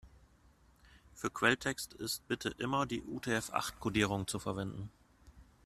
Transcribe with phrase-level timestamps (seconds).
[1.13, 4.89] Für Quelltext ist bitte immer die UTF-acht-Kodierung zu verwenden.